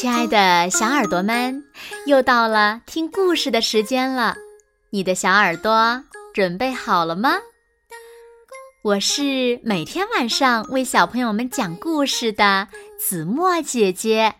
[0.00, 1.62] 亲爱的小耳朵们，
[2.06, 4.34] 又到了听故事的时间了。
[4.88, 6.02] 你的小耳朵
[6.32, 7.34] 准备好了吗？
[8.82, 12.68] 我是每天晚上为小朋友们讲故事的
[12.98, 14.36] 子墨姐姐。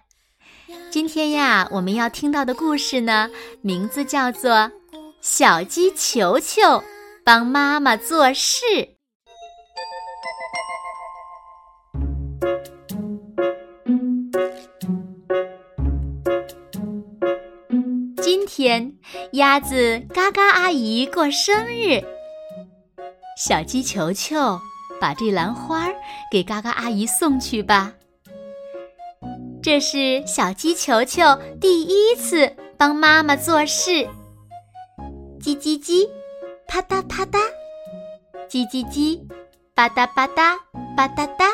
[0.88, 3.28] 今天呀，我们要听到的故事呢，
[3.60, 4.50] 名字叫做
[5.20, 6.82] 《小鸡球球
[7.22, 8.64] 帮妈妈做事》。
[18.70, 18.92] 天，
[19.32, 22.04] 鸭子嘎嘎阿姨过生日，
[23.36, 24.60] 小鸡球球
[25.00, 25.88] 把这篮花
[26.30, 27.92] 给嘎嘎阿姨送去吧。
[29.60, 33.90] 这是小鸡球球第一次帮妈妈做事，
[35.40, 36.08] 叽叽叽，
[36.68, 37.40] 啪嗒啪嗒，
[38.48, 39.20] 叽叽叽，
[39.74, 40.56] 吧嗒吧嗒，
[40.96, 41.50] 吧嗒嗒。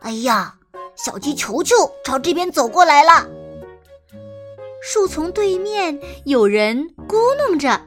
[0.00, 0.54] 哎呀，
[0.94, 1.74] 小鸡球球
[2.04, 3.33] 朝这边走过来了。
[4.86, 6.76] 树丛对面有人
[7.08, 7.80] 咕哝着：“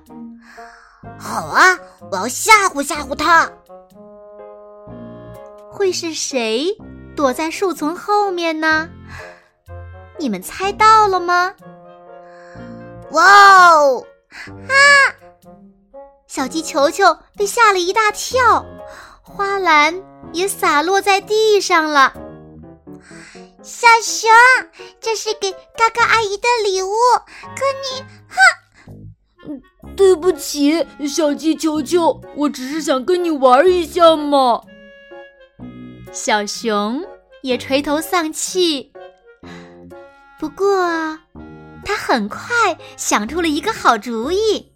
[1.19, 1.77] 好啊，
[2.11, 3.47] 我要吓唬吓唬他。”
[5.71, 6.75] 会是谁
[7.15, 8.89] 躲在树丛后面呢？
[10.17, 11.53] 你们猜到了吗？
[13.11, 14.03] 哇哦！
[14.67, 14.73] 啊！
[16.25, 18.65] 小鸡球球被吓了一大跳，
[19.21, 19.93] 花篮
[20.33, 22.11] 也洒落在地上了。
[23.67, 24.29] 小熊，
[25.01, 26.89] 这是给嘎嘎阿姨的礼物，
[27.53, 29.61] 可你，哼！
[29.93, 34.61] 对不起，小鸡球球，我只是想跟你玩一下嘛。
[36.13, 37.03] 小熊
[37.41, 38.93] 也垂头丧气，
[40.39, 41.19] 不过
[41.83, 44.71] 他很快想出了一个好主意。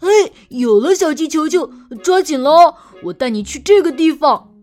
[0.00, 4.53] 哎，有了，小鸡球球，抓紧了，我带你去这个地方。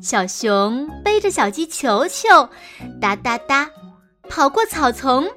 [0.00, 2.48] 小熊背着小鸡球球，
[3.00, 3.68] 哒哒哒，
[4.28, 5.28] 跑过草丛，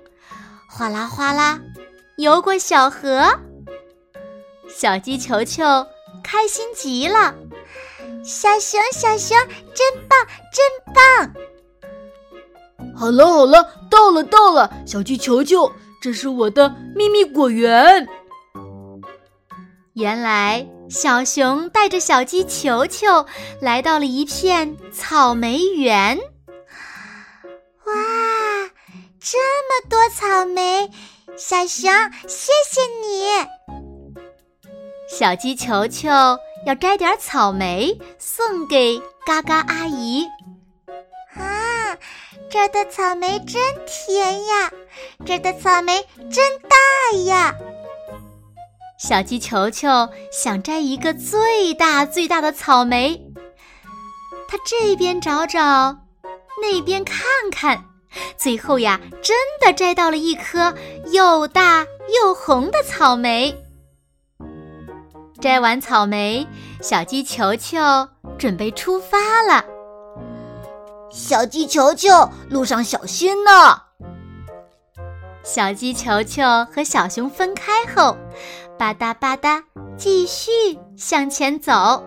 [0.70, 1.60] 哗啦哗啦，
[2.18, 3.40] 游过小河。
[4.70, 5.64] 小鸡球球
[6.24, 7.34] 开心极了，
[8.24, 9.36] 小熊小熊
[9.74, 11.34] 真棒真棒！
[12.96, 15.72] 好了好了，到了到了，小鸡球球，
[16.04, 18.08] 这是我的秘密果园。
[19.94, 20.68] 原来。
[20.90, 23.26] 小熊带着小鸡球球
[23.62, 26.18] 来到了一片草莓园。
[27.86, 27.94] 哇，
[29.22, 30.92] 这么多草莓！
[31.38, 31.90] 小熊，
[32.28, 33.48] 谢谢你。
[35.08, 36.10] 小鸡球球
[36.66, 40.26] 要摘点草莓送给嘎嘎阿姨。
[41.36, 41.98] 啊，
[42.50, 44.70] 这儿的草莓真甜呀！
[45.26, 47.56] 这儿的草莓真大呀！
[49.02, 53.20] 小鸡球球想摘一个最大最大的草莓，
[54.48, 55.60] 它这边找找，
[56.62, 57.18] 那边看
[57.52, 57.84] 看，
[58.38, 60.76] 最后呀，真的摘到了一颗
[61.12, 61.84] 又大
[62.22, 63.58] 又红的草莓。
[65.42, 66.48] 摘完草莓，
[66.80, 67.80] 小鸡球球
[68.38, 69.66] 准备出发了。
[71.10, 73.91] 小鸡球球，路上小心呢。
[75.44, 76.44] 小鸡球球
[76.74, 78.18] 和小熊分开后。
[78.78, 79.64] 吧嗒吧嗒，
[79.96, 80.52] 继续
[80.98, 82.04] 向前走。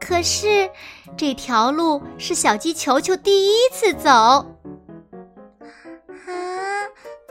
[0.00, 0.68] 可是
[1.16, 4.44] 这条路是小鸡球球第一次走，啊，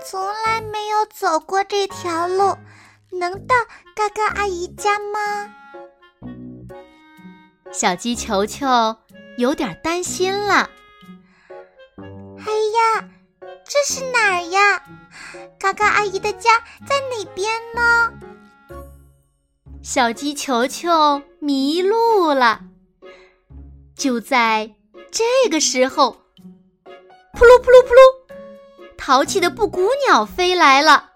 [0.05, 2.55] 从来没有走过这条路，
[3.11, 3.55] 能到
[3.93, 5.53] 嘎嘎阿姨家吗？
[7.71, 8.65] 小鸡球球
[9.37, 10.69] 有点担心了。
[11.97, 12.45] 哎
[13.01, 13.09] 呀！
[13.65, 14.81] 这是哪儿呀？
[15.59, 16.49] 嘎嘎阿姨的家
[16.87, 18.11] 在哪边呢？
[19.83, 22.61] 小鸡球球迷路了。
[23.95, 24.75] 就在
[25.11, 26.11] 这个时候，
[27.33, 27.99] 扑噜扑噜扑噜，
[28.97, 31.11] 淘气的布谷鸟飞来了，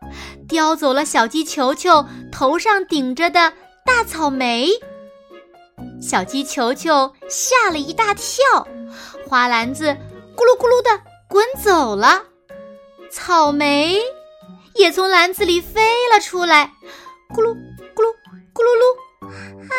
[0.48, 3.54] 叼走了小鸡球球头上顶着的
[3.86, 4.70] 大草莓。
[6.02, 8.68] 小鸡球球吓了一大跳，
[9.28, 9.88] 花篮子
[10.36, 11.02] 咕噜咕噜的
[11.34, 12.26] 滚走了。
[13.10, 14.00] 草莓
[14.76, 15.82] 也从篮子里飞
[16.14, 16.72] 了出来，
[17.34, 17.56] 咕噜
[17.96, 18.14] 咕噜
[18.54, 18.84] 咕噜噜！
[19.26, 19.74] 啊，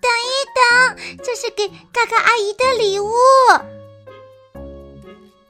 [0.00, 3.12] 等一等，这是给嘎嘎阿姨的礼物。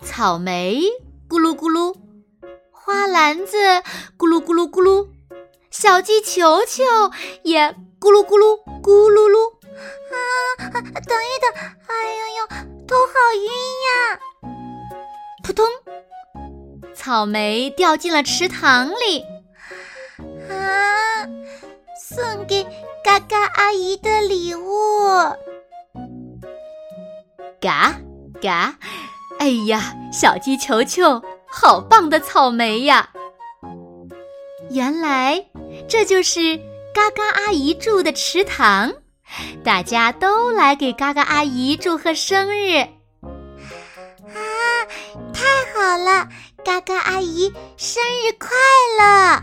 [0.04, 0.82] 草莓
[1.26, 1.96] 咕噜咕噜，
[2.70, 3.56] 花篮子
[4.18, 5.08] 咕噜咕噜咕噜，
[5.70, 6.84] 小鸡球球
[7.44, 9.54] 也咕噜咕噜咕噜噜。
[10.12, 10.18] 啊，
[10.68, 11.54] 等一等，
[11.86, 12.46] 哎呦呦，
[12.86, 14.20] 头好晕呀！
[15.50, 15.66] 扑通。
[16.94, 19.24] 草莓掉进了池塘里，
[20.48, 21.26] 啊！
[21.98, 22.64] 送给
[23.02, 24.70] 嘎嘎阿姨的礼物。
[27.60, 27.96] 嘎，
[28.40, 28.76] 嘎！
[29.40, 33.10] 哎呀，小鸡球球，好棒的草莓呀！
[34.70, 35.44] 原来
[35.88, 36.56] 这就是
[36.94, 38.92] 嘎嘎阿姨住的池塘，
[39.64, 42.86] 大家都来给嘎嘎阿姨祝贺生日。
[44.34, 44.40] 啊，
[45.32, 46.28] 太好了！
[46.64, 48.50] 嘎嘎阿姨生日快
[48.98, 49.42] 乐！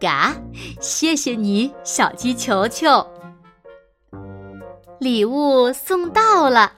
[0.00, 0.34] 嘎，
[0.80, 3.06] 谢谢你，小鸡球球。
[5.00, 6.72] 礼物送到了，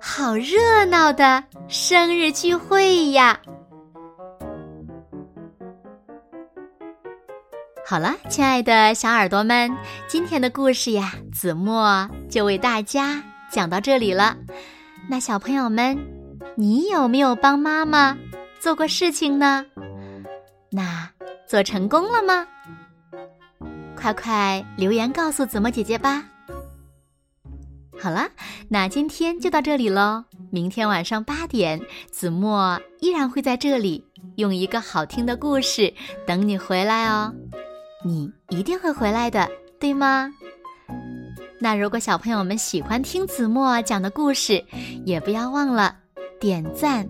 [0.00, 3.40] 好热闹的生日聚会呀！
[7.86, 9.74] 好了，亲爱的小耳朵们，
[10.06, 14.36] 今天的故事呀，子墨就为大家讲到这里了。
[15.08, 15.96] 那小朋友们，
[16.60, 18.18] 你有没有帮妈妈
[18.58, 19.64] 做过事情呢？
[20.72, 21.08] 那
[21.46, 22.44] 做成功了吗？
[23.94, 26.24] 快快留言告诉子墨姐姐吧。
[27.96, 28.28] 好了，
[28.68, 30.24] 那今天就到这里喽。
[30.50, 35.94] 明天晚上八点，子墨依然会在这里，用一个好听的故事
[36.26, 37.32] 等你回来哦。
[38.04, 40.28] 你一定会回来的，对吗？
[41.60, 44.64] 那如果小朋友们喜欢听子墨讲的故事，
[45.06, 45.94] 也不要忘了
[46.40, 47.08] 点赞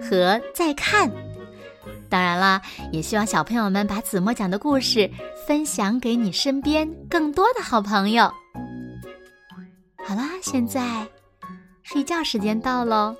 [0.00, 1.10] 和再看。
[2.08, 5.10] 当然啦，也希望小朋友们把子墨讲的故事
[5.46, 8.32] 分享给你身边更多的好朋友。
[10.06, 11.06] 好啦，现在
[11.82, 13.14] 睡觉时间到喽，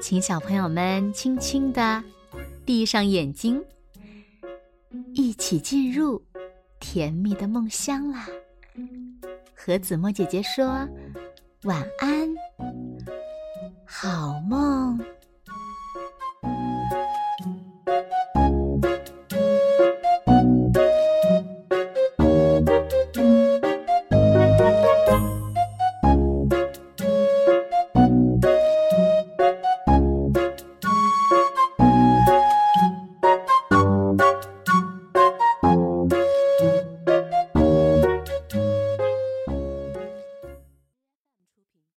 [0.00, 2.02] 请小朋友们轻轻的
[2.64, 3.62] 闭上眼睛，
[5.14, 6.20] 一起进入
[6.80, 8.26] 甜蜜的梦乡啦。
[9.54, 10.66] 和子墨姐姐说
[11.62, 12.28] 晚安，
[13.92, 14.98] 好梦。